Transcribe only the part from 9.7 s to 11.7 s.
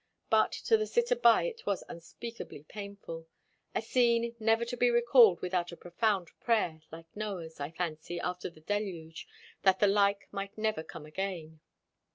the like might never come again.